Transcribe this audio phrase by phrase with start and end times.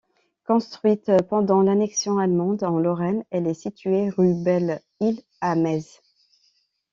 [0.47, 6.01] Construite pendant l’annexion allemande en Lorraine, elle est située rue Belle-Isle à Metz.